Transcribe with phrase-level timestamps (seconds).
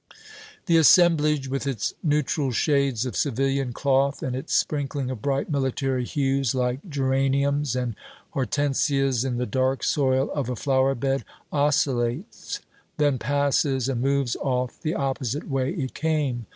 [0.65, 6.05] The assemblage, with its neutral shades of civilian cloth and its sprinkling of bright military
[6.05, 7.95] hues like geraniums and
[8.31, 12.61] hortensias in the dark soil of a flowerbed oscillates,
[12.97, 16.47] then passes, and moves off the opposite way it came.